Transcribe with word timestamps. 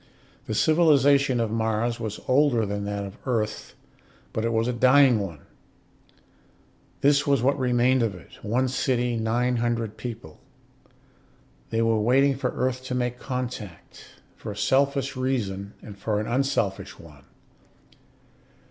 The 0.47 0.55
civilization 0.55 1.39
of 1.39 1.51
Mars 1.51 1.99
was 1.99 2.19
older 2.27 2.65
than 2.65 2.85
that 2.85 3.05
of 3.05 3.19
Earth, 3.27 3.75
but 4.33 4.43
it 4.43 4.51
was 4.51 4.67
a 4.67 4.73
dying 4.73 5.19
one. 5.19 5.41
This 7.01 7.27
was 7.27 7.43
what 7.43 7.59
remained 7.59 8.01
of 8.01 8.15
it: 8.15 8.31
one 8.41 8.67
city, 8.67 9.15
nine 9.15 9.57
hundred 9.57 9.97
people. 9.97 10.39
They 11.69 11.83
were 11.83 11.99
waiting 11.99 12.35
for 12.35 12.49
Earth 12.49 12.83
to 12.85 12.95
make 12.95 13.19
contact, 13.19 14.15
for 14.35 14.51
a 14.51 14.57
selfish 14.57 15.15
reason 15.15 15.75
and 15.83 15.95
for 15.95 16.19
an 16.19 16.25
unselfish 16.25 16.97
one. 16.97 17.25